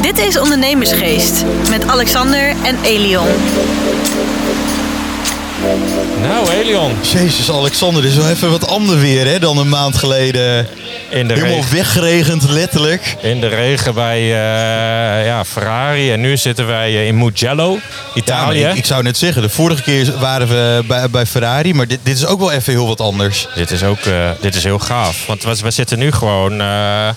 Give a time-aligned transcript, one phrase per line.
[0.00, 3.26] Dit is Ondernemersgeest met Alexander en Elion.
[6.22, 6.92] Nou, Elion.
[7.12, 10.66] Jezus, Alexander, dit is wel even wat ander weer hè, dan een maand geleden.
[11.10, 13.16] In de, Helemaal regen, weggeregend, letterlijk.
[13.20, 16.12] in de regen bij eh, ja, Ferrari.
[16.12, 17.80] En nu zitten wij eh, in Mugello, Ja,
[18.14, 18.64] Italië.
[18.64, 21.98] ik, ik zou net zeggen, de vorige keer waren we bij, bij Ferrari, maar dit,
[22.02, 23.48] dit is ook wel even heel wat anders.
[23.54, 25.26] Dit is ook eh, dit is heel gaaf.
[25.26, 26.52] Want we, we zitten nu gewoon...
[26.60, 27.08] eh,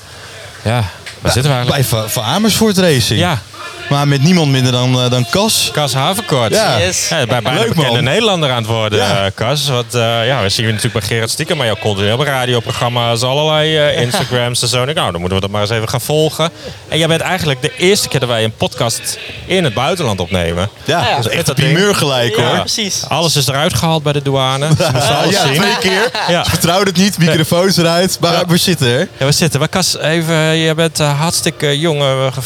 [0.63, 0.83] ja,
[1.25, 1.89] waar zitten we eigenlijk?
[1.89, 3.19] Bij Va- Van Amersfoort Racing.
[3.19, 3.41] Ja,
[3.89, 5.69] Maar met niemand minder dan, eh, dan Cas.
[5.73, 6.53] Cas Havenkort.
[6.53, 6.79] Ja.
[6.79, 7.07] Yes.
[7.09, 8.03] Ja, bij bijna Leuk, bekende man.
[8.03, 9.25] Nederlander aan het worden, Ja.
[9.25, 9.67] eh, Cas.
[9.67, 13.21] Want eh, ja, we zien je natuurlijk bij Gerard Stiekem, maar jouw continu op radioprogramma's,
[13.21, 14.81] allerlei Instagrams en zo.
[14.81, 16.49] En ik, nou, dan moeten we dat maar eens even gaan volgen.
[16.87, 20.69] En jij bent eigenlijk de eerste keer dat wij een podcast in het buitenland opnemen.
[20.83, 21.15] Ja, ja.
[21.15, 22.59] dat is echt een primeur gelijk Ja, hoor.
[22.59, 23.03] precies.
[23.07, 24.67] Alles is eruit gehaald bij de douane.
[25.31, 25.53] Ja, zien.
[25.61, 26.11] twee keer.
[26.27, 26.45] Ja.
[26.45, 28.17] Vertrouwden het niet, microfoons eruit.
[28.19, 28.45] Maar Ja.
[28.47, 29.07] we zitten er.
[29.17, 29.59] Ja, we zitten.
[29.59, 32.39] Maar Cas, even, je bent hartstikke jonge, ge-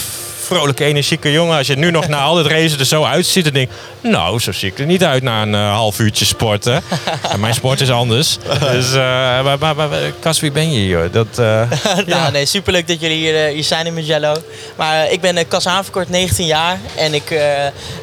[0.55, 1.57] vrolijke, energieke jongen.
[1.57, 3.75] Als je nu nog na al het racen er zo uitziet, dan denk ik,
[4.11, 6.83] nou, zo zie ik er niet uit na een eh, half uurtje sporten.
[7.31, 8.37] en mijn sport is anders.
[8.71, 8.99] Dus, eh,
[9.43, 11.11] maar, maar, maar, Cas, wie ben je hier?
[11.11, 11.61] Dat, eh,
[12.05, 14.33] Nou, nee, superleuk dat jullie hier, eh, hier zijn in Mugello.
[14.75, 16.79] Maar ik ben uh, Cas Haverkort, 19 jaar.
[16.95, 17.39] En ik eh,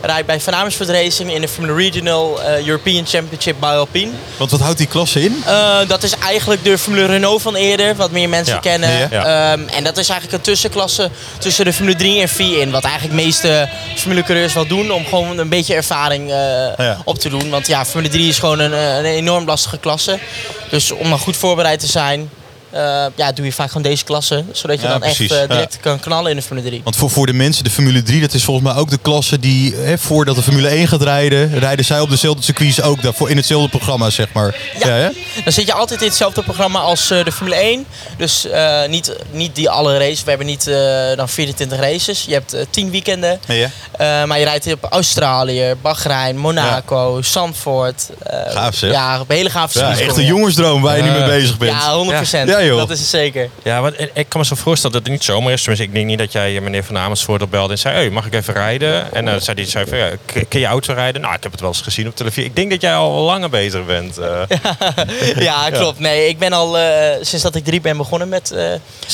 [0.03, 4.11] rijd bij Van Amersfoort Racing in de Formula Regional European Championship bij Alpine.
[4.37, 5.43] Want wat houdt die klasse in?
[5.47, 8.61] Eh, dat is eigenlijk de Formule Renault van eerder, wat meer mensen Ja.
[8.61, 8.91] kennen.
[8.91, 9.09] Ja.
[9.11, 9.53] Ja.
[9.53, 12.71] Ehm, en dat is eigenlijk een tussenklasse tussen de Formule 3 en 4 in.
[12.71, 16.37] Wat eigenlijk de meeste Formule coureurs wel doen om gewoon een beetje ervaring eh,
[16.77, 16.99] Ja.
[17.05, 17.51] op te doen.
[17.51, 20.19] Want ja, Formule 3 is gewoon een, eh, een enorm lastige klasse.
[20.71, 22.31] Dus om dan goed voorbereid te zijn,
[23.17, 24.45] ja, doe je vaak gewoon deze klasse.
[24.53, 25.31] Zodat je Ja, dan precies.
[25.31, 26.81] echt eh, direct kan knallen in de Formule 3.
[26.85, 29.39] Want voor, voor de mensen, de Formule 3, dat is volgens mij ook de klasse
[29.39, 33.31] die, hè, voordat de Formule 1 gaat rijden, rijden zij op dezelfde circuits ook daarvoor
[33.31, 34.55] in hetzelfde programma, zeg maar.
[34.85, 35.13] Ja.
[35.45, 37.87] Dan zit je altijd in hetzelfde programma als eh, de Formule 1.
[38.17, 40.23] Dus eh, niet, niet die alle races.
[40.23, 42.25] We hebben niet eh, dan 24 races.
[42.27, 43.41] Je hebt eh 10 weekenden.
[43.47, 43.71] Ja.
[43.93, 48.09] Eh, maar je rijdt op Australië, Bahrein, Monaco, Zandvoort.
[48.23, 48.91] eh, Gaaf, zeg.
[48.91, 51.73] Ja, op hele gave Ja, echt een jongensdroom waar je nu mee bezig bent.
[51.73, 51.93] Ja,
[52.23, 52.47] 100%.
[52.67, 52.77] Joh.
[52.79, 53.51] Dat is het zeker.
[53.63, 55.59] ja, want ik- kan me zo voorstellen dat het niet zomaar is.
[55.63, 58.27] Tenminste, ik denk niet dat jij eh, meneer Van Amersfoort opbelde en zei, hey, mag
[58.27, 59.13] ik even rijden?
[59.15, 61.21] En dan zei hij zei van, ja, k- ken je auto rijden?
[61.21, 62.45] Nou, ik heb het wel eens gezien op televisie.
[62.45, 64.19] Ik denk dat jij al langer bezig bent.
[64.19, 64.41] eh.
[65.37, 65.99] Ja, klopt.
[65.99, 68.51] Nee, ik ben al eh, sinds dat ik drie ben begonnen met,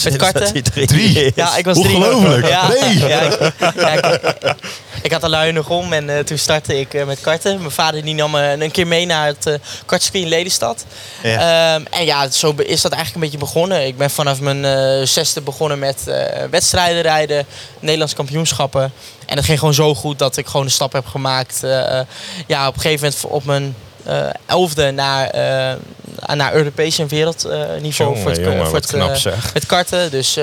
[0.04, 0.62] met karten.
[0.86, 1.32] Drie?
[1.34, 1.96] Ja, ik was drie.
[1.96, 2.48] Ongelooflijk.
[2.48, 2.98] Ja, Nee.
[2.98, 4.54] ja, ik, ja, ik,
[5.02, 7.58] ik had een lui nog om en toen startte ik met karten.
[7.58, 10.84] Mijn vader die nam me een keer mee naar het kartcircuit in Lelystad.
[11.22, 11.74] Ja.
[11.74, 13.86] Ehm, en ja, zo is dat eigenlijk een beetje begonnen.
[13.86, 17.46] Ik ben vanaf mijn eh, zesde begonnen met eh, wedstrijden rijden,
[17.80, 18.92] Nederlandse kampioenschappen.
[19.26, 21.62] En het ging gewoon zo goed dat ik gewoon de stap heb gemaakt.
[21.62, 22.00] eh,
[22.46, 25.34] ja, op een gegeven moment op mijn eh, elfde naar,
[26.34, 29.18] naar Europees en wereldniveau Jongen, voor het, jongen, voor het, knap
[29.54, 30.10] met karten.
[30.10, 30.38] Dus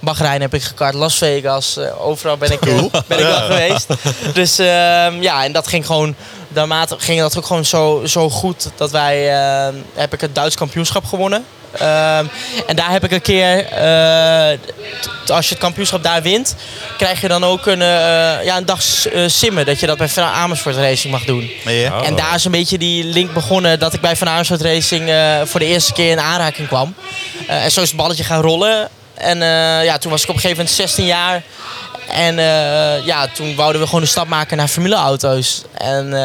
[0.00, 2.60] Bahrein heb ik gekart, Las Vegas, overal ben ik,
[3.08, 3.86] ben ik wel geweest.
[4.34, 6.14] Dus ehm, ja, en dat ging gewoon,
[6.54, 10.56] naarmate ging dat ook gewoon zo, zo goed dat wij, eh, heb ik het Duits
[10.56, 11.44] kampioenschap gewonnen.
[11.78, 12.26] Ehm,
[12.66, 14.58] en daar heb ik een keer, eh,
[15.24, 16.54] t- als je het kampioenschap daar wint,
[16.98, 19.66] krijg je dan ook een, eh, ja, een dag s- eh, simmen.
[19.66, 21.50] Dat je dat bij Van Amersfoort Racing mag doen.
[21.64, 21.98] Ja.
[22.00, 22.06] Oh.
[22.06, 25.10] En daar is een beetje die link begonnen dat ik bij Van Amersfoort Racing
[25.44, 26.94] voor de eerste keer in aanraking kwam.
[27.46, 28.88] En zo is het balletje gaan rollen.
[29.14, 29.38] En
[29.84, 31.42] ja, toen was ik op een gegeven moment 16 jaar.
[32.08, 35.62] En eh, ja, toen wouden we gewoon de stap maken naar formuleauto's.
[35.78, 36.20] En eh,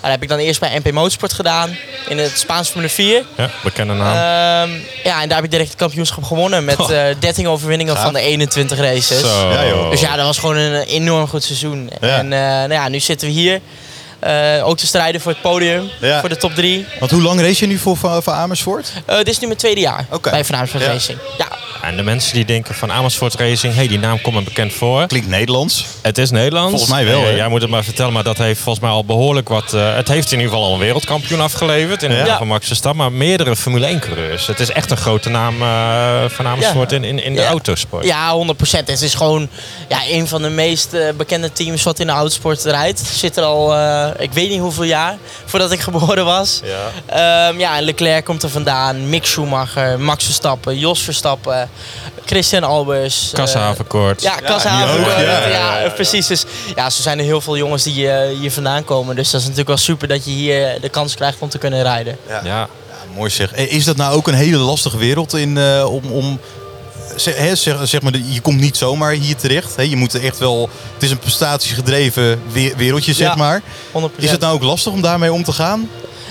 [0.00, 1.76] daar heb ik dan eerst bij MP Motorsport gedaan.
[2.08, 3.24] In het Spaans Formule 4.
[3.36, 4.06] Ja, bekende naam.
[4.14, 6.64] Ehm, ja, en daar heb ik direct het kampioenschap gewonnen.
[6.64, 9.20] Met eh 13 overwinningen van de 21 races.
[9.20, 9.50] Zo.
[9.50, 9.90] Ja, joh.
[9.90, 11.90] Dus ja, dat was gewoon een enorm goed seizoen.
[12.00, 12.16] Ja.
[12.18, 13.60] En eh, nou ja, nu zitten we hier.
[14.18, 15.90] eh, ook te strijden voor het podium.
[16.00, 16.20] Ja.
[16.20, 16.86] Voor de top 3.
[16.98, 18.92] Want hoe lang race je nu voor Van, van Amersfoort?
[19.06, 20.90] dit is nu mijn tweede jaar bij Van Amersfoort Ja.
[20.90, 21.18] Racing.
[21.38, 21.46] Ja,
[21.86, 25.06] En de mensen die denken van Amersfoort Racing, hey, die naam komt me bekend voor.
[25.06, 25.84] Klinkt Nederlands.
[26.02, 26.70] Het is Nederlands.
[26.70, 27.30] Volgens mij wel, Eh, hè?
[27.36, 29.72] jij moet het maar vertellen, maar dat heeft volgens mij al behoorlijk wat...
[29.74, 32.36] eh, het heeft in ieder geval al een wereldkampioen afgeleverd in de Ja.
[32.38, 34.46] van Max Verstappen, maar meerdere Formule 1 coureurs.
[34.46, 37.48] Het is echt een grote naam eh, van Amersfoort in, in, in de Ja.
[37.48, 38.04] autosport.
[38.04, 38.86] ja 100%.
[38.86, 39.48] Het is gewoon
[39.88, 43.00] ja, een van de meest bekende teams wat in de autosport rijdt.
[43.14, 46.60] Zit er al, eh, ik weet niet hoeveel jaar voordat ik geboren was.
[46.64, 47.48] Ja.
[47.48, 49.08] Ehm, ja, Leclerc komt er vandaan.
[49.08, 51.68] Mick Schumacher, Max Verstappen, Jos Verstappen,
[52.24, 53.30] Christian Albers.
[53.32, 54.22] eh, Kassenhavenkort.
[54.22, 56.26] Ja, ook, Ja, ja, ja, precies.
[56.26, 56.44] Dus
[56.76, 59.16] ja, zo zijn er heel veel jongens die eh, hier vandaan komen.
[59.16, 61.82] Dus dat is natuurlijk wel super dat je hier de kans krijgt om te kunnen
[61.82, 62.18] rijden.
[62.28, 62.40] Ja.
[62.44, 62.68] Ja,
[63.14, 63.52] mooi zeg.
[63.52, 66.04] Eh, Is dat nou ook een hele lastige wereld in, eh, om...
[66.12, 66.40] om
[67.16, 69.76] zeg, zeg, zeg maar, je komt niet zomaar hier terecht.
[69.76, 69.82] Hè?
[69.82, 70.68] Je moet echt wel...
[70.94, 73.34] Het is een prestatiegedreven we- wereldje, zeg Ja.
[73.34, 73.62] maar.
[73.92, 74.24] 100%.
[74.24, 75.90] Is het nou ook lastig om daarmee om te gaan?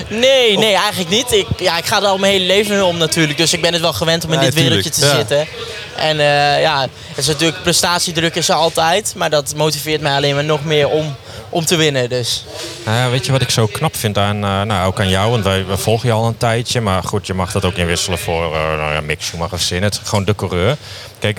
[0.10, 1.32] Nee, nee, eigenlijk niet.
[1.32, 3.38] Ik, ja, ik ga er al mijn hele leven mee om natuurlijk.
[3.38, 4.76] Dus ik ben het wel gewend om in Ja, dit tuurlijk.
[4.84, 5.16] wereldje te Ja.
[5.16, 5.48] zitten.
[5.96, 9.14] En eh, ja, het is natuurlijk prestatiedruk is er altijd.
[9.16, 11.16] Maar dat motiveert mij alleen maar nog meer om,
[11.50, 12.10] om te winnen.
[12.10, 12.46] Dus.
[12.86, 15.32] Nou weet je wat ik zo knap vind aan, eh, nou, ook aan jou?
[15.32, 16.82] Want wij, we volgen je al een tijdje.
[16.82, 19.84] Maar goed, je mag dat ook inwisselen voor uh, nou ja, Mick Schumacher zin.
[19.84, 20.78] Het gewoon de coureur.
[21.20, 21.38] Kijk,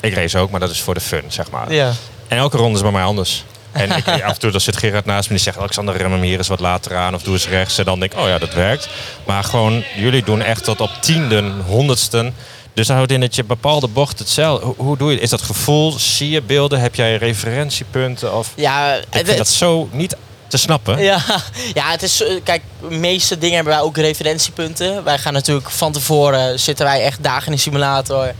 [0.00, 1.72] ik race ook, maar dat is voor de fun, zeg maar.
[1.72, 1.92] Ja.
[2.28, 3.44] En elke ronde is bij mij anders.
[3.72, 5.58] En ik, af en toe dan zit Gerard naast me die zegt...
[5.58, 7.78] Alexander, rem hem hier eens wat later aan of doe eens rechts.
[7.78, 8.88] En dan denk ik, oh ja, dat werkt.
[9.26, 12.34] Maar gewoon, jullie doen echt tot op tienden, honderdsten...
[12.76, 14.66] Dus dan houdt in dat je bepaalde bochten hetzelfde.
[14.66, 15.98] Hoe, hoe, doe je Is dat gevoel?
[15.98, 16.80] Zie je beelden?
[16.80, 18.34] Heb jij referentiepunten?
[18.34, 18.52] Of...
[18.56, 20.16] Ja, ik vind dat zo niet
[20.48, 21.02] te snappen.
[21.02, 21.20] Ja,
[21.74, 22.24] ja, het is.
[22.44, 25.04] Kijk, de meeste dingen hebben wij ook referentiepunten.
[25.04, 28.32] Wij gaan natuurlijk van tevoren zitten wij echt dagen in de simulator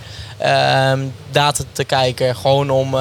[1.30, 2.36] data te kijken.
[2.36, 3.00] Gewoon om, uh,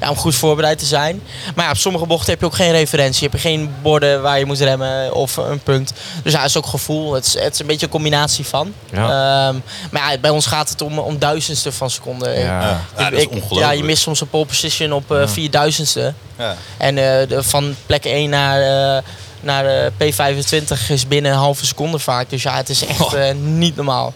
[0.00, 1.22] ja, om goed voorbereid te zijn.
[1.54, 3.22] Maar ja, op sommige bochten heb je ook geen referentie.
[3.22, 5.92] Heb je geen borden waar je moet remmen of een punt.
[6.22, 7.12] Dus ja, het is ook gevoel.
[7.12, 8.72] Het is, het is een beetje een combinatie van.
[8.92, 9.48] Ja.
[9.48, 12.30] Um, maar ja, bij ons gaat het om, om duizendste van seconde.
[12.30, 12.80] Ja, ja.
[12.96, 13.60] ja dat is ongelooflijk.
[13.60, 16.12] Ja, je mist soms een pole position op uh, vierduizendste.
[16.38, 16.56] Ja.
[16.76, 19.02] En uh, de, van plek 1 naar
[19.40, 22.30] naar P25 is binnen een halve seconde vaak.
[22.30, 24.12] Dus ja, het is echt uh, niet normaal.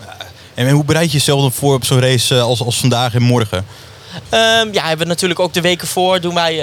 [0.54, 3.66] En hoe bereid je jezelf dan voor op zo'n race als, als vandaag en morgen?
[4.30, 6.20] Um, ja, hebben we natuurlijk ook de weken voor.
[6.20, 6.54] Doen wij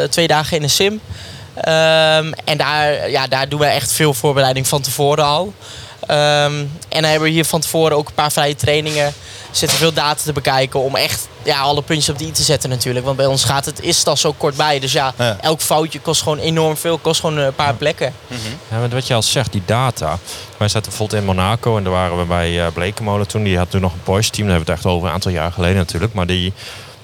[0.00, 0.92] uh, twee dagen in de sim.
[0.92, 5.54] Um, en daar, ja, daar doen we echt veel voorbereiding van tevoren al.
[6.10, 9.12] Um, en dan hebben we hier van tevoren ook een paar vrije trainingen
[9.50, 12.70] zitten veel data te bekijken om echt ja, alle puntjes op de i te zetten
[12.70, 13.04] natuurlijk.
[13.04, 14.78] Want bij ons gaat het, is het al zo kort bij.
[14.78, 15.36] Dus ja, ja.
[15.40, 18.12] elk foutje kost gewoon enorm veel, kost gewoon een paar plekken.
[18.26, 18.80] Mm -hmm.
[18.82, 20.18] ja, wat je al zegt, die data.
[20.56, 23.42] Wij zaten bijvoorbeeld in Monaco en daar waren we bij uh, Blekenmolen toen.
[23.42, 25.30] Die had toen nog een Porsche team, daar hebben we het echt over een aantal
[25.30, 26.12] jaar geleden natuurlijk.
[26.12, 26.52] Maar die,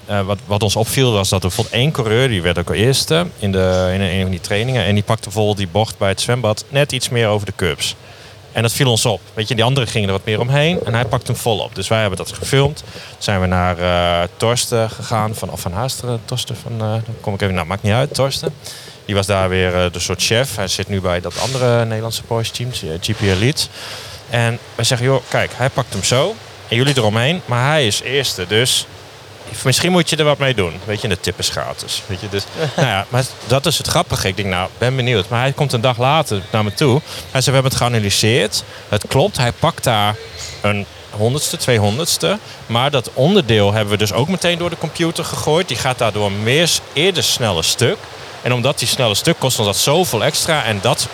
[0.09, 2.75] uh, wat, wat ons opviel was dat er bijvoorbeeld één coureur, die werd ook al
[2.75, 4.85] eerste in, de, in een van die trainingen.
[4.85, 7.95] En die pakte bijvoorbeeld die bocht bij het zwembad net iets meer over de curbs.
[8.53, 9.21] En dat viel ons op.
[9.33, 10.79] Weet je, die anderen gingen er wat meer omheen.
[10.85, 11.75] En hij pakte hem volop.
[11.75, 12.77] Dus wij hebben dat gefilmd.
[12.77, 15.35] Toen zijn we naar uh, Torsten gegaan.
[15.35, 16.21] Van, of van Haasteren.
[16.25, 16.73] Torsten van...
[16.73, 17.53] Uh, dan kom ik even...
[17.53, 18.13] Nou, maakt niet uit.
[18.13, 18.53] Torsten.
[19.05, 20.55] Die was daar weer uh, de soort chef.
[20.55, 22.99] Hij zit nu bij dat andere Nederlandse Porsche team.
[23.01, 23.67] GP Elite.
[24.29, 25.51] En wij zeggen, joh, kijk.
[25.55, 26.35] Hij pakt hem zo.
[26.67, 27.41] En jullie eromheen.
[27.45, 28.47] Maar hij is eerste.
[28.47, 28.85] Dus
[29.63, 30.73] misschien moet je er wat mee doen.
[30.85, 32.01] Weet je, de tip is gratis.
[32.05, 32.43] Weet je, dus,
[32.75, 34.27] nou ja, maar dat is het grappige.
[34.27, 35.29] Ik denk, nou, ben benieuwd.
[35.29, 37.01] Maar hij komt een dag later naar me toe.
[37.31, 38.63] Hij zei, we hebben het geanalyseerd.
[38.89, 40.15] Het klopt, hij pakt daar
[40.61, 42.37] een honderdste, tweehonderdste.
[42.65, 45.67] Maar dat onderdeel hebben we dus ook meteen door de computer gegooid.
[45.67, 47.97] Die gaat daardoor meer, eerder sneller stuk.
[48.41, 50.63] En omdat die snelle stuk kost ons dat zoveel extra.
[50.63, 51.07] En dat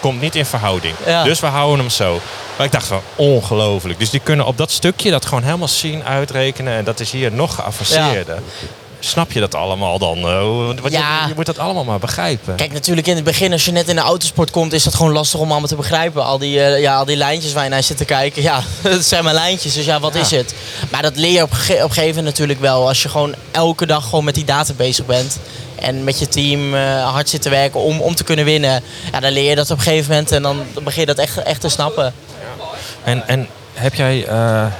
[0.00, 0.94] komt niet in verhouding.
[1.06, 1.22] Ja.
[1.24, 2.20] Dus we houden hem zo.
[2.56, 3.98] Maar ik dacht van ongelooflijk.
[3.98, 6.72] Dus die kunnen op dat stukje dat gewoon helemaal zien, uitrekenen.
[6.76, 8.34] En dat is hier nog geavanceerder.
[8.34, 8.40] Ja.
[9.00, 10.20] Snap je dat allemaal dan?
[10.80, 11.22] Want Ja.
[11.22, 12.54] je, je moet dat allemaal maar begrijpen.
[12.54, 15.12] Kijk, natuurlijk in het begin, als je net in de autosport komt, is dat gewoon
[15.12, 16.24] lastig om allemaal te begrijpen.
[16.24, 19.04] Al die, uh, ja, al die lijntjes waar je naar zit te kijken, ja, dat
[19.04, 19.74] zijn maar lijntjes.
[19.74, 20.20] Dus ja, wat Ja.
[20.20, 20.54] is het?
[20.90, 22.88] Maar dat leer je op, op een gegeven moment natuurlijk wel.
[22.88, 25.38] Als je gewoon elke dag gewoon met die data bezig bent.
[25.78, 28.82] En met je team eh, hard zit te werken om, om te kunnen winnen.
[29.12, 31.42] Ja, dan leer je dat op een gegeven moment en dan begin je dat echt,
[31.42, 32.14] echt te snappen.
[33.04, 34.28] En, en heb jij, uh,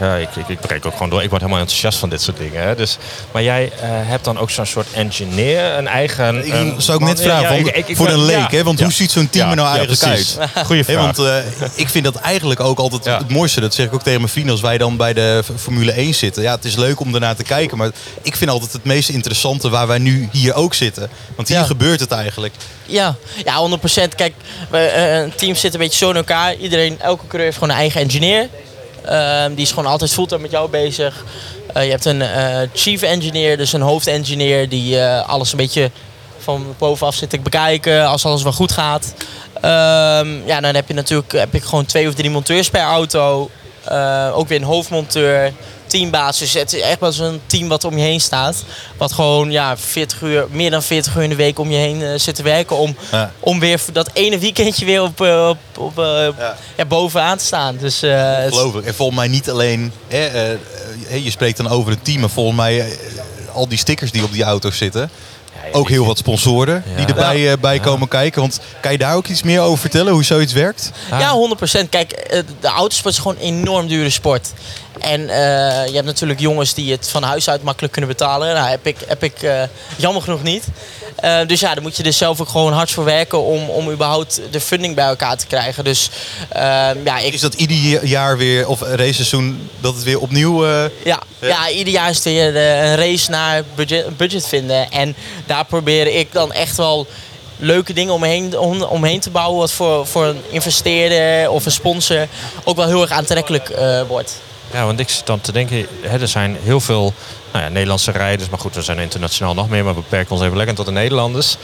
[0.00, 1.22] ja, ik, ik, ik breek ook gewoon door.
[1.22, 2.62] Ik word helemaal enthousiast van dit soort dingen.
[2.62, 2.75] Hè?
[2.75, 2.98] Dus,
[3.32, 6.46] maar jij uh, hebt dan ook zo'n soort engineer, een eigen.
[6.46, 8.56] Ik een, zou ik net vragen, ja, want ik- ik- ik voor een leek, ja.
[8.56, 8.62] hè?
[8.62, 8.84] want Ja.
[8.84, 10.38] hoe ziet zo'n team Ja, er nou eigenlijk uit?
[10.66, 10.96] Goeie vraag.
[10.96, 11.37] want eh,
[11.75, 13.19] ik vind dat eigenlijk ook altijd Ja.
[13.19, 13.60] het mooiste.
[13.60, 16.42] Dat zeg ik ook tegen mijn vrienden als wij dan bij de Formule 1 zitten.
[16.42, 17.76] Ja, het is leuk om daarnaar te kijken.
[17.76, 17.90] Maar
[18.23, 21.09] ik vind altijd het meest interessante waar wij nu hier ook zitten.
[21.37, 21.64] Want hier Ja.
[21.64, 22.54] gebeurt het eigenlijk.
[22.87, 24.14] Ja, ja 100%.
[24.14, 24.35] Kijk,
[24.70, 26.54] we, eh, een team zit een beetje zo in elkaar.
[26.54, 28.49] Iedereen, elke coureur heeft gewoon een eigen engineer.
[29.06, 31.25] Ehm, die is gewoon altijd fulltime met jou bezig.
[31.72, 35.90] Eh, je hebt een eh, chief engineer, dus een hoofdengineer die eh, alles een beetje
[36.38, 39.14] van bovenaf zit te bekijken als alles wel goed gaat.
[39.54, 43.50] Ehm, ja, dan heb je natuurlijk heb ik gewoon twee of drie monteurs per auto.
[44.32, 45.52] Ook weer een hoofdmonteur,
[45.87, 46.38] teambaas.
[46.38, 48.64] Dus het is echt wel zo'n team wat om je heen staat.
[48.97, 52.02] Wat gewoon ja, 40 uur, meer dan 40 uur in de week om je heen
[52.02, 52.76] eh, zit te werken.
[52.76, 53.33] Om, Ja.
[53.40, 56.05] om weer dat ene weekendje weer op, eh, op, op, eh,
[56.38, 56.57] Ja.
[56.76, 57.76] ja, bovenaan te staan.
[57.76, 58.85] Dus, het- Geloof ik.
[58.85, 59.93] En volgens mij niet alleen...
[60.09, 62.21] Hè, je spreekt dan over een team.
[62.21, 62.99] Maar volgens mij
[63.52, 65.11] al die stickers die op die auto's zitten.
[65.73, 68.40] Ook heel wat sponsoren die erbij bij komen kijken.
[68.40, 70.12] Want kan je daar ook iets meer over vertellen?
[70.12, 70.90] Hoe zoiets werkt?
[71.11, 71.88] Ja, 100%.
[71.90, 72.26] Kijk,
[72.61, 74.52] de autosport is gewoon een enorm dure sport.
[75.00, 78.54] En eh, je hebt natuurlijk jongens die het van huis uit makkelijk kunnen betalen.
[78.54, 79.62] Nou, heb ik, heb ik eh,
[79.96, 80.64] jammer genoeg niet.
[81.16, 83.90] Eh, dus ja, daar moet je dus zelf ook gewoon hard voor werken om, om
[83.90, 85.84] überhaupt de funding bij elkaar te krijgen.
[85.84, 86.10] Dus
[86.48, 90.66] eh, ja, ik, Is dat ieder jaar weer, of raceseizoen, dat het weer opnieuw...
[91.04, 91.70] Ja, ja.
[91.70, 94.90] ieder jaar is het weer een race naar budget, budget vinden.
[94.90, 97.06] En daar probeer ik dan echt wel
[97.56, 99.58] leuke dingen omheen, om, omheen te bouwen.
[99.58, 102.26] Wat voor, voor een investeerder of een sponsor
[102.64, 103.72] ook wel heel erg aantrekkelijk
[104.08, 104.40] wordt.
[104.73, 107.14] Ja, want ik zit dan te denken, hè, er zijn heel veel
[107.52, 108.49] nou ja, Nederlandse rijders.
[108.49, 110.92] Maar goed, we zijn internationaal nog meer, maar we beperken ons even lekker tot de
[110.92, 111.56] Nederlanders.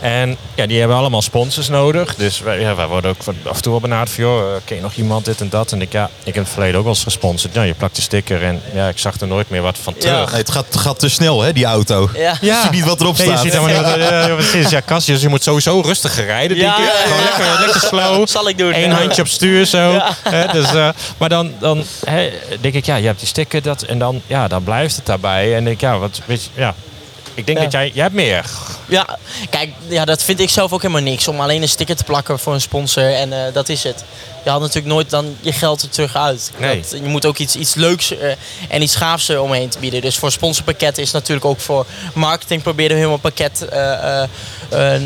[0.00, 2.14] En ja, die hebben allemaal sponsors nodig.
[2.14, 4.60] Dus wij, ja, wij worden ook van- af en toe wel benaderd van, joh, eh,
[4.64, 5.72] ken je nog iemand, dit en dat.
[5.72, 7.54] En ik, ja, ik heb in het verleden ook wel eens gesponsord.
[7.54, 10.00] Ja, je plakt de sticker en ja, ik zag er nooit meer wat van Ja.
[10.00, 10.30] terug.
[10.30, 12.08] Nee, het gaat, gaat te snel, hè, die auto.
[12.14, 12.36] Ja.
[12.40, 13.44] Je ziet niet wat erop Nee, je staat.
[13.44, 14.70] ziet helemaal niet wat, ja, ja, precies.
[14.70, 16.84] Ja, Cassius, je moet sowieso rustiger rijden, denk Ja, ik.
[16.84, 17.06] ja, ja.
[17.06, 18.28] Gewoon lekker, lekker slow.
[18.36, 18.74] Zal ik doen.
[18.74, 18.96] Eén Ja.
[18.98, 19.78] handje op stuur zo.
[19.92, 20.16] Ja.
[20.22, 23.82] Hè, dus, eh, maar dan, dan hè, denk ik, ja, je hebt die sticker dat,
[23.82, 25.56] en dan, ja, dan blijft het daarbij.
[25.56, 26.74] En denk ik, ja, wat, weet je, ja.
[27.36, 27.64] Ik denk Ja.
[27.64, 28.44] dat jij, jij hebt meer.
[28.88, 29.18] Ja,
[29.50, 31.28] kijk, ja, dat vind ik zelf ook helemaal niks.
[31.28, 34.04] Om alleen een sticker te plakken voor een sponsor en eh, dat is het.
[34.44, 36.50] Je haalt natuurlijk nooit dan je geld er terug uit.
[36.58, 36.80] Nee.
[36.80, 38.32] Dat, je moet ook iets, iets leuks eh,
[38.68, 40.00] en iets gaafs er omheen te bieden.
[40.00, 44.28] Dus voor sponsorpakketten is natuurlijk ook voor marketing proberen we helemaal pakket eh, eh, eh,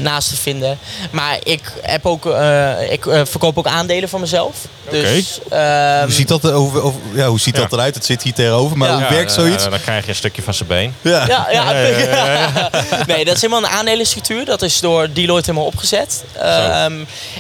[0.03, 0.79] naast te vinden.
[1.11, 4.57] Maar ik, heb ook, eh, ik eh, verkoop ook aandelen van mezelf.
[4.91, 7.95] Dus, ehm, Hoe ziet dat, er over, over- ja, hoe ziet dat eruit?
[7.95, 8.95] Het zit hier tegenover, maar Ja.
[8.99, 9.69] hoe werkt eh, zoiets?
[9.69, 10.95] dan krijg je een stukje van zijn been.
[11.01, 11.27] Ja.
[11.51, 11.73] Ja,
[13.07, 14.45] nee, dat is helemaal een aandelenstructuur.
[14.45, 16.25] Dat is door Deloitte helemaal opgezet.
[16.39, 16.93] Ehm,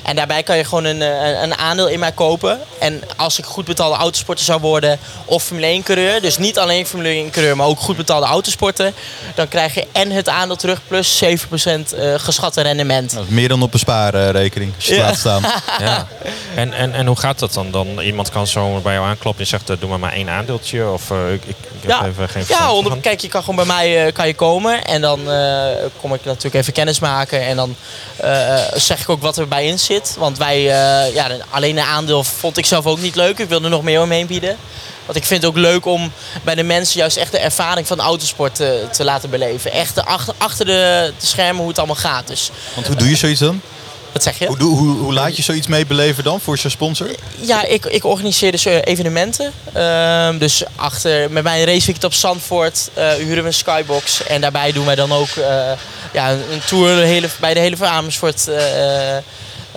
[0.03, 2.61] en daarbij kan je gewoon een, eh, een, een aandeel in mij kopen.
[2.79, 6.87] En als ik goed betaalde autosporter zou worden of Formule 1 coureur, dus niet alleen
[6.87, 8.93] Formule 1 coureur, maar ook goed betaalde autosporter,
[9.35, 13.15] dan krijg je en het aandeel terug plus 7% eh, geschatte rendement.
[13.15, 15.07] Dat is meer dan op een spaarrekening, als je het Ja.
[15.07, 15.43] laat staan.
[15.79, 16.07] Ja.
[16.55, 17.71] En, en, en hoe gaat dat dan?
[17.71, 18.01] dan?
[18.01, 20.89] Iemand kan zo bij jou aankloppen en zegt, eh, doe maar maar één aandeeltje.
[20.91, 21.57] Of eh, ik, ik,
[21.87, 24.85] heb even geen ja onder, kijk, je kan gewoon bij mij eh, kan je komen
[24.85, 25.67] en dan eh,
[26.01, 27.77] kom ik natuurlijk even kennis maken en dan
[28.17, 30.17] eh, zeg ik ook wat erbij in zit.
[30.19, 33.39] Want wij, eh, ja, alleen een aandeel vond ik zelf ook niet leuk.
[33.39, 34.57] Ik wilde er nog meer omheen bieden.
[35.09, 36.12] Want ik vind het ook leuk om
[36.43, 39.73] bij de mensen juist echt de ervaring van autosport te, te laten beleven.
[39.73, 42.27] Echt de achter, achter de, de schermen hoe het allemaal gaat.
[42.27, 43.61] Dus Want hoe doe je zoiets dan?
[44.12, 44.47] wat zeg je?
[44.47, 47.09] Hoe, hoe, hoe laat je zoiets meebeleven dan voor zo'n sponsor?
[47.41, 49.53] Ja, ik, ik organiseer dus eh, evenementen.
[49.73, 54.23] Ehm, dus achter, met mijn raceweekend op Zandvoort eh, huren we een skybox.
[54.27, 55.71] En daarbij doen wij dan ook eh,
[56.12, 58.49] ja, een tour de hele, bij de hele Amersfoort.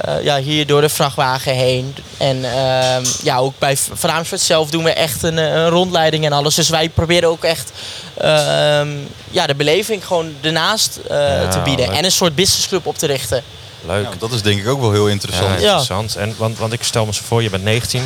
[0.02, 1.96] Eh, ja, hier door de vrachtwagen heen.
[2.18, 6.26] En ehm, ja, ook bij Van Amersfoort zelf doen we echt een, eh, een rondleiding
[6.26, 6.56] en alles.
[6.56, 7.72] Dus wij proberen ook echt
[8.18, 8.88] ehm,
[9.32, 11.88] ja, de beleving gewoon ernaast eh, Ja, te bieden.
[11.88, 11.98] leuk.
[11.98, 13.44] En een soort businessclub op te richten.
[13.86, 14.04] Leuk.
[14.04, 15.60] Ja, dat is denk ik ook wel heel Ja, interessant.
[15.60, 16.16] interessant.
[16.16, 18.02] En, want, want ik stel me zo voor, je bent 19.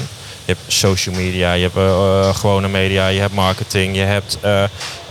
[0.45, 4.63] Je hebt social media, je hebt gewone media, je hebt marketing, je hebt eh,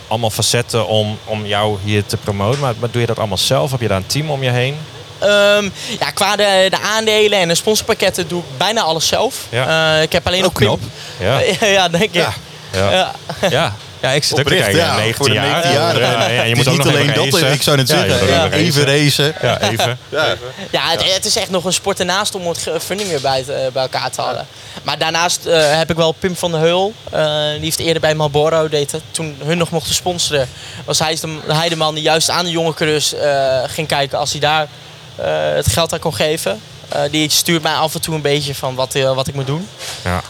[0.09, 2.61] allemaal facetten om, om jou hier te promoten.
[2.61, 3.71] Maar, maar doe je dat allemaal zelf?
[3.71, 4.77] Heb je daar een team om je heen?
[5.19, 5.69] Ehm,
[6.01, 9.35] ja, qua de, de aandelen en de sponsorpakketten doe ik bijna alles zelf.
[9.49, 9.97] Ja.
[9.97, 11.41] Eh, ik heb alleen Ook nog Pim- knap.
[11.61, 12.15] Ja, ja, denk ik.
[12.15, 12.33] Ja.
[13.51, 13.73] ja.
[14.01, 14.11] Ja.
[14.13, 14.77] ik zit ook te kijken.
[14.77, 15.45] ja, 19 voor de jaar.
[15.51, 16.01] 19 jaar.
[16.01, 17.53] Ja, je Het moet is ook niet nog alleen even dat, racen.
[17.53, 18.53] ik zou je zeggen.
[18.53, 19.35] Even racen.
[19.43, 19.99] Ja, even.
[20.09, 20.27] Ja.
[20.71, 23.43] Ja, het, het is echt nog een sport ernaast om het ge- funding weer bij,
[23.43, 24.47] te- bij elkaar te halen.
[24.83, 26.93] Maar daarnaast eh, heb ik wel Pim van der Heul.
[27.11, 27.21] eh,
[27.53, 29.03] die heeft eerder bij Marlboro deed het.
[29.11, 30.49] Toen hun nog mochten sponsoren,
[30.85, 34.19] was hij de, hij de man die juist aan de jonge coureurs eh, ging kijken
[34.19, 34.69] als hij daar eh,
[35.23, 36.61] het geld aan kon geven.
[36.89, 39.47] Eh, die stuurt mij af en toe een beetje van wat, eh, wat ik moet
[39.47, 39.69] doen.
[40.05, 40.23] Ja.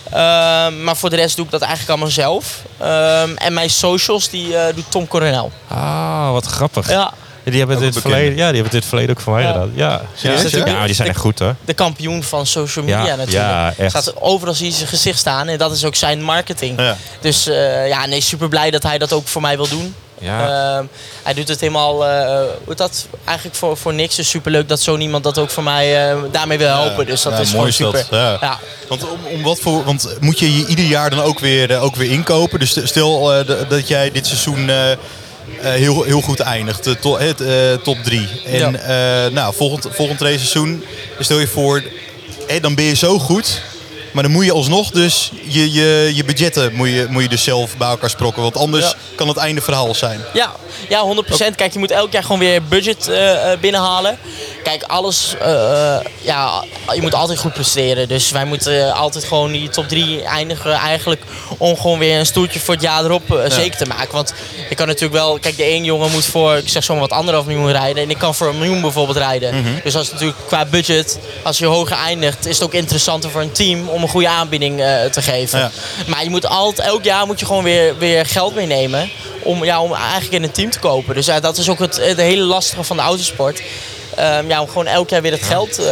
[0.66, 2.62] Ehm, maar voor de rest doe ik dat eigenlijk allemaal zelf.
[2.78, 5.52] Ehm, en mijn socials die eh, doet Tom Coronel.
[5.68, 6.88] Ah, wat grappig.
[6.90, 7.12] Ja,
[7.44, 9.52] Die hebben, Ook dit verleden, ja, die hebben dit verleden ook voor mij Ja.
[9.52, 9.70] gedaan.
[9.74, 10.32] Ja, ja?
[10.66, 10.84] ja?
[10.86, 11.54] die zijn echt goed hoor.
[11.64, 13.44] de kampioen van social media Ja, natuurlijk.
[13.44, 13.90] ja, echt.
[13.90, 16.80] Staat overal zie je zijn gezicht staan en dat is ook zijn marketing.
[16.80, 16.96] Ja.
[17.20, 19.94] Dus eh, ja, nee, super blij dat hij dat ook voor mij wil doen.
[20.18, 20.76] Ja.
[20.78, 20.84] Ehm,
[21.22, 24.14] hij doet het helemaal, eh, hoe heet dat eigenlijk voor, voor niks.
[24.16, 27.06] Dus super leuk dat zo'n iemand dat ook voor mij eh, daarmee wil helpen.
[27.06, 28.04] Dus dat Ja, is mooi gewoon is dat.
[28.04, 28.18] super.
[28.18, 28.38] Ja.
[28.40, 28.58] Ja.
[28.88, 31.96] Want, om, om wat voor, want moet je je ieder jaar dan ook weer, ook
[31.96, 32.58] weer inkopen?
[32.58, 34.98] Dus stel eh, dat jij dit seizoen eh, eh,
[35.60, 38.28] heel, heel goed eindigt, to, het, eh, top 3.
[38.44, 40.84] En eh, nou, volgend, volgend race seizoen,
[41.18, 41.82] stel je voor,
[42.48, 43.62] eh, dan ben je zo goed.
[44.14, 47.44] Maar dan moet je alsnog dus je, je, je budgetten moet je, moet je dus
[47.44, 48.42] zelf bij elkaar sprokken.
[48.42, 48.94] Want anders Ja.
[49.14, 50.20] kan het einde verhaal zijn.
[50.32, 50.52] Ja,
[50.88, 51.54] ja 100%.
[51.56, 54.18] Kijk, je moet elk jaar gewoon weer budget eh, eh, binnenhalen.
[54.62, 58.08] Kijk, alles, eh, ja, je moet altijd goed presteren.
[58.08, 61.22] Dus wij moeten altijd gewoon die top 3 eindigen eigenlijk
[61.58, 64.12] om gewoon weer een stoeltje voor het jaar erop zeker te maken.
[64.12, 64.34] Want
[64.68, 67.46] je kan natuurlijk wel, kijk, de één jongen moet voor, ik zeg zomaar wat anderhalf
[67.46, 69.64] miljoen rijden en ik kan voor een miljoen bijvoorbeeld rijden.
[69.84, 73.40] Dus dat is natuurlijk qua budget, als je hoger eindigt, is het ook interessanter voor
[73.40, 75.58] een team om een goede aanbieding eh, te geven.
[75.58, 75.70] Ja.
[76.06, 79.10] Maar je moet altijd, elk jaar moet je gewoon weer, weer geld meenemen
[79.42, 81.14] om, ja, om eigenlijk in een team te kopen.
[81.14, 83.62] Dus ja, dat is ook het, het hele lastige van de autosport.
[84.16, 85.78] Ehm, ja, om gewoon elk jaar weer het geld.
[85.78, 85.86] eh,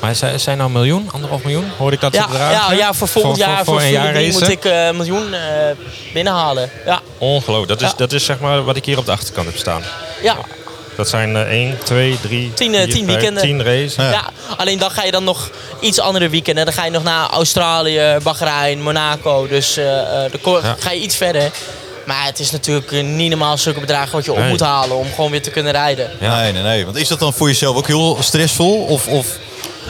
[0.00, 1.70] Maar zijn, zijn nou een miljoen, anderhalf miljoen?
[1.76, 2.76] Hoorde ik dat ja, bedragen?
[2.76, 5.40] ja, ja, voor volgend jaar, voor, voor een jaar 3 moet ik een miljoen eh,
[6.12, 6.70] binnenhalen.
[6.84, 7.68] Ja, Ongelooflijk.
[7.68, 7.94] Dat is, Ja.
[7.96, 9.82] dat is zeg maar wat ik hier op de achterkant heb staan.
[10.22, 10.36] ja.
[10.98, 13.42] Dat zijn eh 1, 2, 3, Tien, eh, tien weekenden.
[13.42, 13.94] 10 races.
[13.94, 14.10] Ja.
[14.10, 14.30] Ja.
[14.56, 15.50] alleen dan ga je dan nog
[15.80, 16.64] iets andere weekenden.
[16.64, 19.46] Dan ga je nog naar Australië, Bahrein, Monaco.
[19.48, 20.76] Dus eh, eh, dan Ja.
[20.78, 21.50] ga je iets verder.
[22.06, 24.48] Maar het is natuurlijk eh, niet normaal zulke bedragen wat je op Nee.
[24.48, 26.10] moet halen om gewoon weer te kunnen rijden.
[26.20, 26.40] Ja.
[26.40, 26.84] Nee, nee, nee.
[26.84, 28.84] Want is dat dan voor jezelf ook heel stressvol?
[28.84, 29.26] Of, of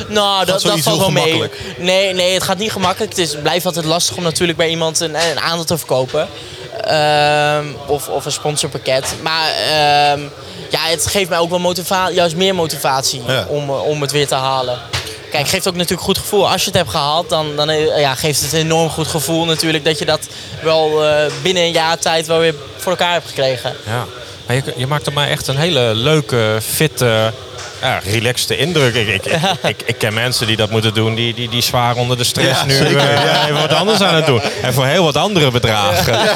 [0.09, 1.23] Nou, dat, dat valt wel heel mee.
[1.33, 1.61] gemakkelijk?
[1.79, 3.11] Nee, nee, het gaat niet gemakkelijk.
[3.11, 6.29] Het is, blijft altijd lastig om natuurlijk bij iemand een, een aandeel te verkopen.
[6.85, 9.15] Ehm, of, of een sponsorpakket.
[9.23, 10.21] Maar ehm,
[10.71, 13.47] ja, het geeft mij ook wel motivatie, juist meer motivatie Ja.
[13.49, 14.79] om, eh, om het weer te halen.
[15.31, 16.51] Kijk, het geeft ook natuurlijk goed gevoel.
[16.51, 19.45] Als je het hebt gehaald, dan, dan eh, ja, geeft het een enorm goed gevoel
[19.45, 20.21] natuurlijk dat je dat
[20.63, 23.75] wel eh, binnen een jaar tijd wel weer voor elkaar hebt gekregen.
[23.87, 24.05] Ja.
[24.47, 27.33] Maar je, je maakt op mij echt een hele leuke, fitte,
[27.83, 28.95] ja, relaxte indruk.
[28.95, 31.97] Ik, ik, ik, ik, ik ken mensen die dat moeten doen, die, die, die zwaar
[31.97, 33.45] onder de stress Ja, nu eh, ja.
[33.45, 34.41] even wat anders aan het doen.
[34.63, 36.19] En voor heel wat andere bedragen.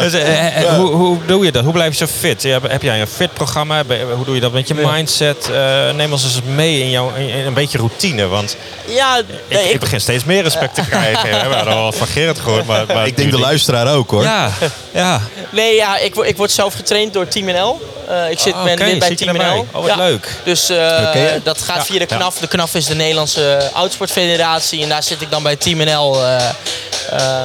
[0.00, 1.64] Dus, eh, eh, hoe, hoe doe je dat?
[1.64, 2.42] Hoe blijf je zo fit?
[2.42, 3.84] Heb, heb jij een fit programma?
[4.14, 5.50] Hoe doe je dat met je mindset?
[5.50, 8.26] Eh, neem ons eens mee in, jouw, in, in een beetje routine.
[8.26, 8.56] Want
[8.86, 11.30] Ja, ik, nee, ik begin steeds meer respect te krijgen.
[11.30, 12.66] We hebben al wat van Gerrit gehoord.
[12.66, 14.22] Maar, maar ik denk de luisteraar ook hoor.
[14.22, 14.50] Ja,
[14.92, 15.20] ja.
[15.50, 17.80] Nee, ja, ik, ik word zelf getraind door Team NL.
[18.12, 19.36] Eh, ik zit Ah, ben oké, lid bij Team?
[19.36, 19.66] NL.
[19.72, 19.96] Oh, wat Ja.
[19.96, 20.28] leuk.
[20.44, 21.08] Dus eh,
[21.42, 21.84] dat gaat Ja.
[21.84, 22.38] via de KNAF.
[22.38, 24.82] De KNAF is de Nederlandse Oudsportfederatie.
[24.82, 26.24] En daar zit ik dan bij Team NL.
[26.26, 27.40] eh,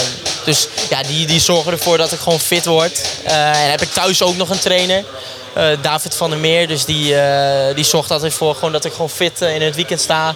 [0.45, 3.01] dus ja, die, die zorgen ervoor dat ik gewoon fit word.
[3.23, 5.03] En heb ik thuis ook nog een trainer.
[5.81, 6.67] David van der Meer.
[6.67, 7.15] Dus die,
[7.75, 10.35] die zorgt altijd voor gewoon dat ik gewoon fit in het weekend sta.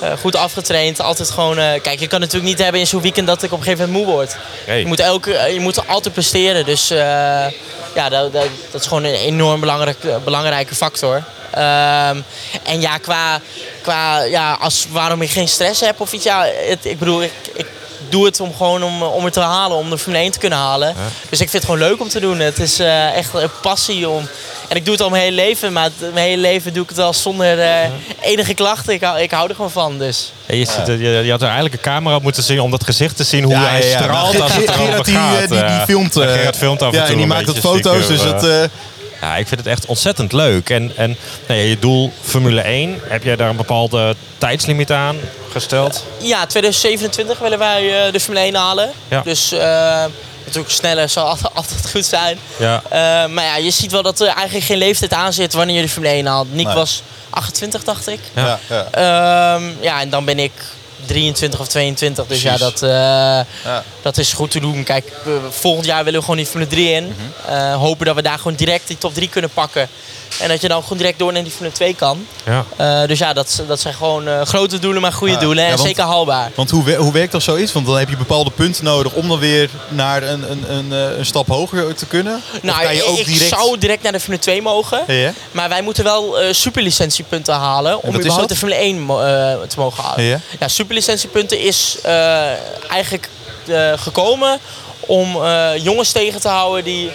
[0.00, 1.00] Eh, goed afgetraind.
[1.00, 1.58] Altijd gewoon...
[1.58, 3.86] eh, kijk, je kan natuurlijk niet hebben in zo'n weekend dat ik op een gegeven
[3.86, 4.36] moment moe word.
[4.66, 4.80] Nee.
[4.80, 6.64] Je moet, elke, eh, je moet altijd presteren.
[6.64, 11.22] Dus ja, dat, dat, dat is gewoon een enorm belangrijk, belangrijke factor.
[11.50, 12.20] Ehm,
[12.62, 13.40] en ja, qua,
[13.82, 16.24] qua ja, als, waarom ik geen stress heb of iets.
[16.24, 17.66] Ja, het, ik bedoel, ik, ik
[18.08, 20.58] doe het om gewoon om, om het te halen, om de Formule 1 te kunnen
[20.58, 20.94] halen.
[21.28, 22.38] Dus ik vind het gewoon leuk om te doen.
[22.40, 24.28] Het is eh, echt een passie om.
[24.68, 26.88] En ik doe het al mijn hele leven, maar het- mijn hele leven doe ik
[26.88, 27.88] het al zonder eh,
[28.20, 28.92] enige klachten.
[28.94, 29.98] Ik, hou- ik hou er gewoon van.
[29.98, 30.32] Dus.
[30.46, 32.70] En je, ziet, het- je, je had er eigenlijk een camera op moeten zien om
[32.70, 35.34] dat gezicht te zien hoe hij straalt als het erover gaat.
[35.34, 35.82] eh, die, die eh.
[35.84, 36.14] filmt.
[36.14, 38.04] Ja, eh, Gerard filmt af en ja, toe en die een maakt ook beetje foto's.
[38.04, 38.62] stiekem, Dus het, eh.
[38.64, 38.70] eh,
[39.20, 40.70] Ja, ik vind het echt ontzettend leuk.
[40.70, 45.16] En, en nou ja, je doel Formule 1, heb jij daar een bepaalde tijdslimiet aan
[45.52, 46.04] gesteld?
[46.18, 48.90] Ja, 2027 willen wij eh, de Formule 1 halen.
[49.08, 49.20] Ja.
[49.24, 49.58] Dus eh,
[50.44, 52.38] natuurlijk sneller zal altijd, altijd goed zijn.
[52.58, 52.82] Ja.
[52.88, 55.82] Eh, maar ja, je ziet wel dat er eigenlijk geen leeftijd aan zit wanneer je
[55.82, 56.54] de Formule 1 haalt.
[56.54, 56.74] Nick Nee.
[56.74, 58.20] was 28, dacht ik.
[58.34, 58.58] ja.
[58.68, 60.52] Ja, Ehm, ja, en dan ben ik
[61.04, 62.26] 23 of 22.
[62.26, 63.40] Dus ja, dat, eh,
[64.02, 64.84] dat is goed te doen.
[64.84, 67.04] Kijk, eh, volgend jaar willen we gewoon die Formule 3 in.
[67.04, 67.52] Mhm.
[67.54, 69.88] Eh, hopen dat we daar gewoon direct die top 3 kunnen pakken.
[70.40, 72.26] En dat je dan gewoon direct door naar die Formule 2 kan.
[72.44, 72.64] Ja.
[73.02, 75.62] Eh, dus ja, dat, dat zijn gewoon eh, grote doelen, maar goede Ja, doelen.
[75.64, 76.50] ja, en want- zeker haalbaar.
[76.54, 77.72] Want hoe, hoe werkt dat zoiets?
[77.72, 81.18] Want dan heb je bepaalde punten nodig om dan weer naar een, een, een, eh,
[81.18, 82.42] een stap hoger te kunnen.
[82.62, 83.48] Nou, kan je ook ik direct...
[83.50, 85.02] zou direct naar de Formule 2 mogen.
[85.06, 85.32] Ja?
[85.50, 89.26] Maar wij moeten wel eh, superlicentiepunten halen om überhaupt de Formule 1 mo- eh,
[89.68, 90.24] te mogen halen.
[90.58, 90.68] Ja.
[90.68, 91.96] Superlicentiepunten is
[92.88, 93.28] eigenlijk
[93.96, 94.58] gekomen
[95.00, 95.38] om
[95.76, 97.10] jongens tegen te houden die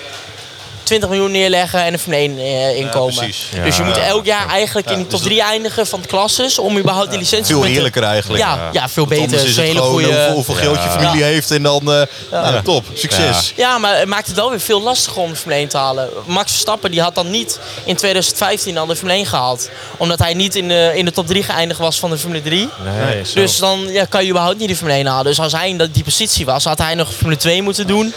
[0.91, 3.15] 20 miljoen neerleggen en de Formule 1 eh, inkomen.
[3.15, 3.45] precies.
[3.63, 6.59] Dus je moet elk jaar eigenlijk in de top dus 3 eindigen van de klasses
[6.59, 8.43] om überhaupt die licentie Veel eerlijker eigenlijk.
[8.43, 9.23] Ja, ja, veel Want beter.
[9.23, 10.31] anders is het een hele goede.
[10.33, 10.99] hoeveel, geld je Ja.
[10.99, 11.91] familie heeft en dan...
[11.93, 12.01] eh,
[12.31, 13.53] nou, top, succes.
[13.55, 16.09] Ja, maar het maakt het wel weer veel lastiger om de Formule 1 te halen.
[16.25, 19.69] Max Verstappen die had dan niet in 2015 dan de Formule 1 gehaald.
[19.97, 22.69] Omdat hij niet in de, in de top 3 geëindigd was van de Formule 3.
[23.05, 23.21] Nee.
[23.33, 25.25] Dus dan ja, kan je überhaupt niet de Formule 1 halen.
[25.25, 28.13] Dus als hij in dat- die positie was, had hij nog Formule 2 moeten doen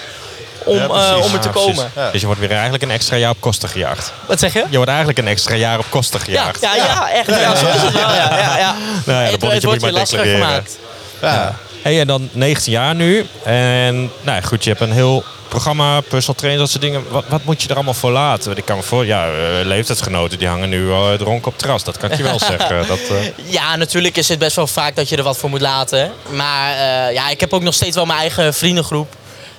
[0.65, 1.91] om, Ja, eh, om er te komen.
[1.95, 2.11] Ja.
[2.11, 4.13] Dus je wordt weer eigenlijk een extra jaar op kosten gejaagd.
[4.27, 4.65] Wat zeg je?
[4.69, 6.61] Je wordt eigenlijk een extra jaar op kosten Ja, gejaagd.
[6.61, 7.27] ja, ja, echt.
[7.29, 8.03] Ja, zo is het wel.
[8.15, 8.75] Ja, ja, ja.
[9.05, 10.65] Nou ja, dat het, bonnetje het moet wordt je weer maar lastiger declareren.
[10.65, 10.79] gemaakt.
[11.21, 11.55] Ja.
[11.83, 13.27] Hey, en dan 19 jaar nu.
[13.43, 17.05] En nou ja, goed, je hebt een heel programma, personal trainer, dat soort dingen.
[17.09, 18.45] Wat, wat moet je er allemaal voor laten?
[18.47, 19.33] Want ik kan me voor, ja, eh,
[19.65, 21.85] leeftijdsgenoten die hangen nu al dronken op het terras.
[21.85, 22.87] Dat kan ik je wel zeggen.
[22.87, 23.17] Dat, eh,
[23.53, 26.13] Ja, natuurlijk is het best wel vaak dat je er wat voor moet laten.
[26.31, 29.15] Maar eh, ja, ik heb ook nog steeds wel mijn eigen vriendengroep.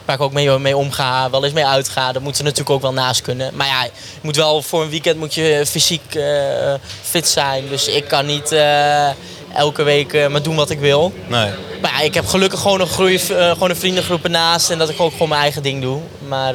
[0.05, 2.11] Waar ik ook mee, mee omga, wel eens mee uitga.
[2.11, 3.51] Dat moet er natuurlijk ook wel naast kunnen.
[3.55, 3.89] Maar ja, je
[4.21, 7.67] moet wel voor een weekend moet je fysiek eh, fit zijn.
[7.69, 9.07] Dus ik kan niet eh,
[9.53, 11.13] elke week eh, maar doen wat ik wil.
[11.27, 11.49] Nee.
[11.81, 14.69] Maar ja, ik heb gelukkig gewoon een, groei, gewoon een vriendengroep ernaast.
[14.69, 16.01] En dat ik ook gewoon mijn eigen ding doe.
[16.27, 16.53] Maar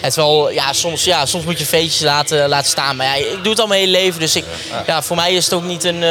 [0.00, 2.96] het is wel, ja soms, ja, soms moet je feestjes laten, laten staan.
[2.96, 4.20] Maar ja, ik doe het al mijn hele leven.
[4.20, 4.44] Dus ik,
[4.86, 6.04] ja, voor mij is het ook niet een,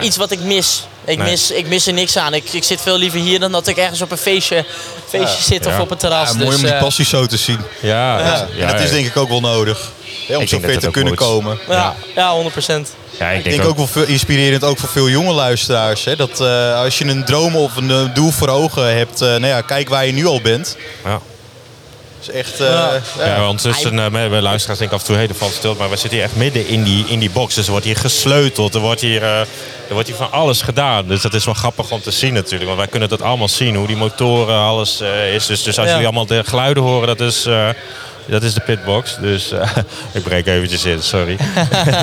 [0.00, 0.86] iets wat ik mis.
[1.08, 1.30] Ik, Nee.
[1.30, 1.50] mis.
[1.50, 2.34] ik mis er niks aan.
[2.34, 4.64] Ik, ik zit veel liever hier dan dat ik ergens op een feestje,
[5.08, 5.80] feestje zit of Ja.
[5.80, 6.28] op het terras.
[6.28, 7.58] Ja, mooi dus, om die eh, passie zo te zien.
[7.80, 8.18] ja,
[8.58, 9.78] en dat is denk ik ook wel nodig.
[9.78, 11.22] om Ik zo denk dat ver het te ook kunnen moet.
[11.22, 11.58] komen.
[11.68, 12.94] ja, ja, 100%.
[13.18, 16.04] ja, ik Ik denk, denk ook wel veel inspirerend, ook voor veel jonge luisteraars.
[16.04, 19.28] Hè, dat eh, als je een droom of een eh, doel voor ogen hebt, eh,
[19.28, 20.76] nou ja, kijk waar je nu al bent.
[21.04, 21.20] Ja.
[22.20, 22.60] is echt...
[22.60, 23.00] eh, Ja.
[23.18, 23.26] ja.
[23.26, 25.74] Ja, ondertussen, uh, mijn luisteraars denken af en toe, hé, hey, valt stil.
[25.78, 27.54] Maar we zitten hier echt midden in die, in die box.
[27.54, 28.74] Dus er wordt hier gesleuteld.
[28.74, 29.40] Er wordt hier, eh,
[29.88, 31.06] er wordt hier van alles gedaan.
[31.08, 32.64] Dus dat is wel grappig om te zien natuurlijk.
[32.64, 35.46] Want wij kunnen dat allemaal zien, hoe die motoren, alles eh, is.
[35.46, 35.92] Dus, dus als Ja.
[35.92, 37.46] jullie allemaal de geluiden horen, dat is...
[37.46, 37.68] eh,
[38.26, 39.70] dat is de pitbox, dus eh,
[40.12, 41.36] ik breek eventjes in, sorry.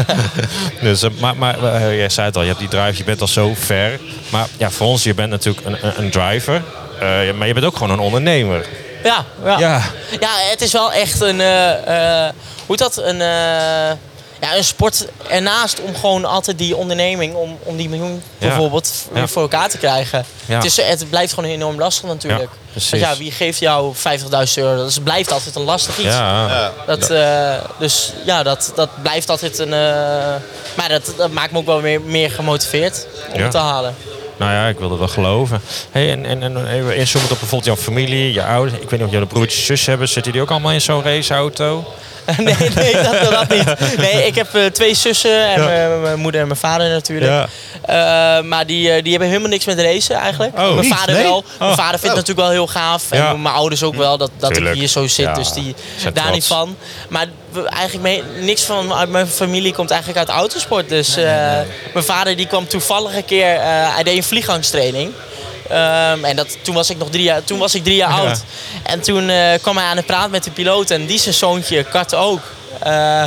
[0.82, 1.60] dus, maar maar
[1.96, 4.00] jij zei het al, je hebt die drive, je bent al zo ver.
[4.30, 6.64] Maar ja, voor ons, je bent natuurlijk een, een, een driver.
[7.00, 8.66] eh, maar je bent ook gewoon een ondernemer.
[9.04, 9.60] Ja, ja.
[9.60, 9.82] Ja,
[10.20, 11.42] Ja, het is wel echt een.
[11.42, 12.34] eh, eh,
[12.66, 12.98] hoe heet dat?
[12.98, 13.92] Een, eh,
[14.46, 18.48] ja, een sport ernaast om gewoon altijd die onderneming, om, om die miljoen Ja.
[18.48, 19.28] bijvoorbeeld Ja.
[19.28, 20.26] voor elkaar te krijgen.
[20.46, 20.56] Ja.
[20.56, 22.50] Het, is, het blijft gewoon enorm lastig natuurlijk.
[22.52, 22.90] Ja, precies.
[22.90, 24.02] Want ja, wie geeft jou 50.000
[24.56, 24.76] euro?
[24.76, 26.08] Dat is, blijft altijd een lastig iets.
[26.08, 26.48] ja.
[26.48, 26.72] Ja.
[26.86, 29.74] Dat, eh, dus ja, dat, dat blijft altijd een.
[29.74, 29.80] eh,
[30.76, 33.42] maar dat, dat maakt me ook wel meer, meer gemotiveerd om Ja.
[33.44, 33.96] het te halen.
[34.38, 35.62] Nou ja, ik wil het wel geloven.
[35.92, 38.82] Hey, en, en, en even inzoomen op bijvoorbeeld jouw familie, je ouders.
[38.82, 40.08] Ik weet niet of jullie broertjes zus hebben.
[40.10, 41.94] Zitten die ook allemaal in zo'n raceauto?
[42.38, 43.98] nee, nee, dat, dat niet.
[43.98, 45.88] Nee, ik heb eh, twee zussen en Ja.
[45.98, 47.32] mijn- moeder en mijn vader natuurlijk.
[47.32, 47.48] Ja.
[48.38, 50.54] Eh, maar die, eh, die hebben helemaal niks met racen eigenlijk.
[50.58, 50.94] Oh, mijn niet?
[50.96, 51.24] vader Nee?
[51.24, 51.44] wel.
[51.60, 51.78] Mijn Oh.
[51.78, 52.16] vader vindt het Oh.
[52.16, 53.12] natuurlijk wel heel gaaf.
[53.12, 55.26] En mijn ouders ook wel, dat, dat ik hier zo zit.
[55.26, 56.78] Ja, Dus die zijn daar niet van.
[57.10, 60.90] Maar we- eigenlijk mee, niks van uit mijn familie komt eigenlijk uit autosport.
[60.90, 61.24] Dus eh,
[61.94, 63.62] mijn vader die kwam toevallig een keer, eh,
[63.94, 65.12] hij deed een vliegangstraining.
[65.70, 68.16] Ehm, en dat, toen, was ik nog drie jaar, toen was ik drie jaar Ja.
[68.18, 68.44] oud.
[68.84, 70.90] En toen eh, kwam hij aan het praten met de piloot.
[70.90, 72.42] En die zijn zoontje kartte ook.
[72.80, 73.22] Eh,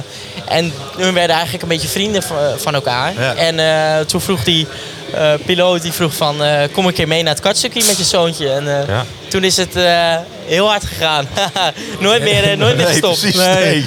[0.45, 3.13] en we werden eigenlijk een beetje vrienden van, van elkaar.
[3.21, 3.35] Ja.
[3.35, 4.67] En eh, toen vroeg die
[5.15, 6.43] eh, piloot die vroeg van...
[6.43, 8.51] eh, kom een keer mee naar het kartcircuit met je zoontje.
[8.51, 9.05] En eh, Ja.
[9.29, 10.17] toen is het eh,
[10.47, 11.29] heel hard gegaan.
[12.01, 13.21] nooit meer, nooit meer Nee, gestopt.
[13.21, 13.41] precies.
[13.41, 13.55] Nee.
[13.65, 13.85] Nee.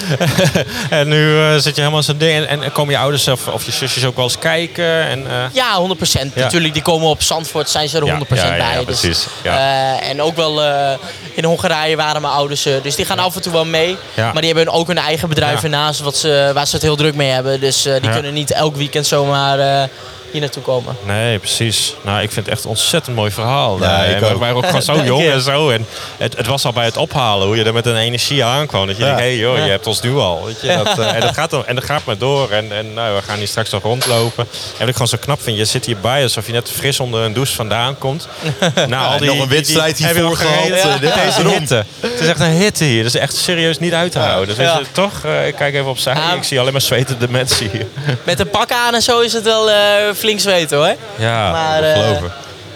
[0.99, 2.45] en nu eh, zit je helemaal zo'n ding.
[2.45, 4.85] En, en komen je ouders of, of je zusjes ook wel eens kijken?
[5.07, 6.33] En, eh, Ja, 100%.
[6.33, 6.41] Ja.
[6.43, 8.57] Natuurlijk, die komen op Zandvoort, zijn ze er 100% Ja, bij.
[8.57, 9.25] ja, Dus, precies.
[9.43, 9.57] Ja.
[10.01, 10.91] eh, en ook wel eh,
[11.33, 13.97] in Hongarije waren mijn ouders, dus die gaan af en toe wel mee.
[14.13, 14.31] Ja.
[14.33, 15.63] Maar die hebben ook een eigen bedrijf Ja.
[15.63, 17.59] ernaast wat ze, waar ze het heel druk mee hebben.
[17.59, 18.13] Dus eh, die Ja.
[18.13, 19.87] kunnen niet elk weekend zomaar eh,
[20.31, 20.95] hier naartoe komen.
[21.05, 21.95] Nee, precies.
[22.01, 23.79] Nou, ik vind het echt een ontzettend mooi verhaal.
[23.79, 24.39] Ja, Eh, ik ook.
[24.39, 25.69] waren ook gewoon zo jong en zo.
[25.69, 25.85] En
[26.17, 28.87] het, het was al bij het ophalen, hoe je er met een energie aankwam.
[28.87, 29.07] Dat je Ja.
[29.07, 29.63] denkt, hé hey, joh, Ja.
[29.63, 30.45] je hebt ons nu al.
[30.45, 30.67] Weet je?
[30.83, 32.51] Dat, eh, en, dat gaat, dan- en dat gaat maar door.
[32.51, 34.47] En, en nou, we gaan hier straks nog rondlopen.
[34.53, 37.21] En wat ik gewoon zo knap vind, je zit hierbij alsof je net fris onder
[37.23, 38.27] een douche vandaan komt.
[38.87, 40.67] Nou, en nog een wedstrijd hiervoor gehad.
[40.67, 41.85] Ja, Deze hitte.
[41.99, 43.03] Het is echt een hitte hier.
[43.03, 44.55] Dat is echt serieus niet uit te houden.
[44.55, 46.15] Dus toch, eh, ik kijk even opzij.
[46.35, 47.85] Ik zie alleen maar zwetende mensen hier.
[48.23, 49.77] Met een pak aan en zo is het wel eh,
[50.21, 50.95] flink zweten hoor.
[51.17, 52.31] Ja, Maar, eh, geloven.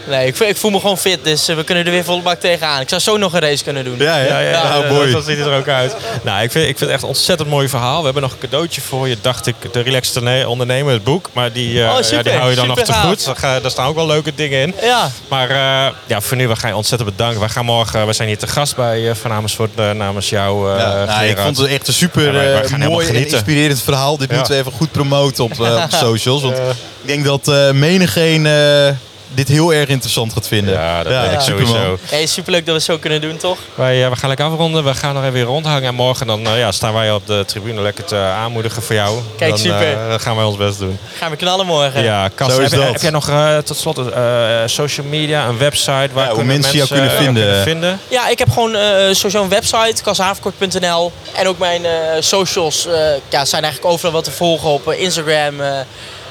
[0.07, 2.21] Nee, ik, voel- ik voel me gewoon fit, dus eh, we kunnen er weer volle
[2.21, 2.81] bak tegenaan.
[2.81, 3.95] Ik zou zo nog een race kunnen doen.
[3.97, 5.11] Ja, ja, Ja, ja, Nou, mooi.
[5.11, 5.95] Zo ziet het er ook uit.
[6.23, 7.97] Nou, ik vind, ik vind het echt een ontzettend mooi verhaal.
[7.97, 9.55] We hebben nog een cadeautje voor je, dacht ik.
[9.71, 11.29] De Relaxed Ondernemer, het boek.
[11.33, 12.23] Maar die, eh, Oh, ja, super.
[12.23, 13.25] die hou je dan nog te goed.
[13.41, 14.75] Daar, staan ook wel leuke dingen in.
[14.81, 15.09] Ja.
[15.29, 17.41] Maar eh, ja, voor nu, we gaan je ontzettend bedanken.
[17.41, 20.79] We gaan morgen, we zijn hier te gast bij uh, Van Amersfoort namens jou, eh
[20.79, 23.07] Ja, nou, ik vond het echt een super Ja, wij- wij eh, gaan helemaal mooi
[23.07, 24.17] en inspirerend verhaal.
[24.17, 24.35] Dit Ja.
[24.35, 26.41] moeten we even goed promoten op, eh, op socials.
[26.41, 26.57] Want
[27.01, 28.89] ik denk dat eh menigeen eh,
[29.35, 30.73] dit heel erg interessant gaat vinden.
[30.73, 31.97] Ja, dat weet ik sowieso.
[32.09, 33.57] Hey, superleuk dat we het zo kunnen doen, toch?
[33.75, 34.83] Wij, eh, we gaan lekker afronden.
[34.83, 35.83] We gaan nog even weer rondhangen.
[35.83, 39.19] En morgen dan, eh, ja, staan wij op de tribune lekker te aanmoedigen voor jou.
[39.37, 39.91] Kijk, dan, super.
[39.93, 40.99] eh, dan gaan wij ons best doen.
[41.17, 42.03] Gaan we knallen morgen.
[42.03, 42.91] Ja, Kas, Zo is heb, dat.
[42.91, 43.29] heb jij nog
[43.63, 47.63] tot slot eh, social media, een website waar Ja, hoe kunnen mensen jou kunnen vinden.
[47.63, 47.99] vinden?
[48.07, 48.71] Ja, ik heb gewoon
[49.15, 51.11] sowieso een website, kashavenkort.nl.
[51.33, 52.93] En ook mijn eh, socials eh,
[53.29, 55.55] ja, zijn eigenlijk overal wat te volgen op eh, Instagram.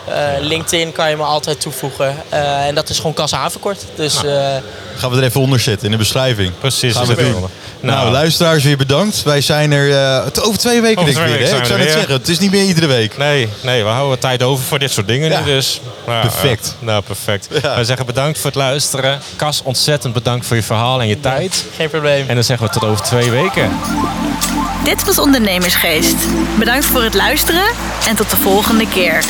[0.09, 2.17] Eh, LinkedIn kan je me altijd toevoegen.
[2.29, 3.85] Eh, en dat is gewoon Kas Havenkort.
[3.95, 4.29] Dus Nou.
[4.29, 4.63] eh,
[4.97, 6.53] Gaan we er even onder zetten in de beschrijving.
[6.59, 6.97] Precies.
[6.97, 7.45] Gaan we doen.
[7.85, 9.23] Nou, Nou, luisteraars weer bedankt.
[9.23, 11.49] Wij zijn er eh, het over twee weken Over denk ik weer.
[11.49, 11.57] Hè?
[11.59, 11.91] Ik zou weer.
[11.91, 13.17] zeggen, het is niet meer iedere week.
[13.19, 15.39] Nee, nee, we houden tijd over voor dit soort dingen Ja.
[15.41, 15.81] nu dus.
[16.07, 16.75] Nou, Perfect.
[16.81, 17.49] eh, nou, perfect.
[17.63, 17.75] Ja.
[17.75, 19.21] Wij zeggen bedankt voor het luisteren.
[19.37, 21.65] Kas, ontzettend bedankt voor je verhaal en je tijd.
[21.77, 22.25] geen probleem.
[22.29, 23.71] En dan zeggen we tot over twee weken.
[24.85, 26.17] Dit was Ondernemersgeest.
[26.59, 27.65] Bedankt voor het luisteren
[28.09, 29.25] en tot de volgende keer.